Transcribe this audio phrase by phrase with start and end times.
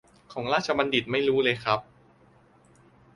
[0.31, 1.79] ของราชบัณฑิตไม่รู้เลยครับ